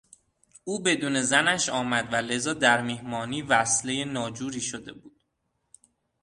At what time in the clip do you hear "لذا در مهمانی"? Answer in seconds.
2.15-3.41